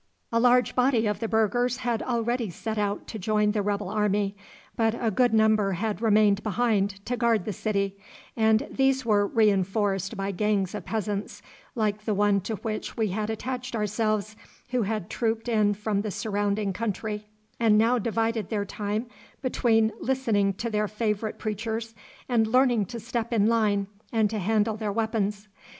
A 0.31 0.39
large 0.39 0.73
body 0.75 1.05
of 1.05 1.19
the 1.19 1.27
burghers 1.27 1.77
had 1.77 2.01
already 2.01 2.49
set 2.49 2.79
out 2.79 3.05
to 3.05 3.19
join 3.19 3.51
the 3.51 3.61
rebel 3.61 3.87
army, 3.87 4.35
but 4.75 4.95
a 4.99 5.11
good 5.11 5.31
number 5.31 5.73
had 5.73 6.01
remained 6.01 6.41
behind 6.41 7.05
to 7.05 7.15
guard 7.15 7.45
the 7.45 7.53
city, 7.53 7.97
and 8.35 8.67
these 8.71 9.05
were 9.05 9.27
reinforced 9.27 10.17
by 10.17 10.31
gangs 10.31 10.73
of 10.73 10.85
peasants, 10.87 11.43
like 11.75 12.05
the 12.05 12.15
one 12.15 12.41
to 12.41 12.55
which 12.55 12.97
we 12.97 13.09
had 13.09 13.29
attached 13.29 13.75
ourselves, 13.75 14.35
who 14.71 14.81
had 14.81 15.07
trooped 15.07 15.47
in 15.47 15.75
from 15.75 16.01
the 16.01 16.09
surrounding 16.09 16.73
country, 16.73 17.27
and 17.59 17.77
now 17.77 17.99
divided 17.99 18.49
their 18.49 18.65
time 18.65 19.05
between 19.43 19.91
listening 19.99 20.51
to 20.55 20.71
their 20.71 20.87
favourite 20.87 21.37
preachers 21.37 21.93
and 22.27 22.47
learning 22.47 22.87
to 22.87 22.99
step 22.99 23.31
in 23.31 23.45
line 23.45 23.85
and 24.11 24.31
to 24.31 24.39
handle 24.39 24.75
their 24.77 24.91
weapons. 24.91 25.47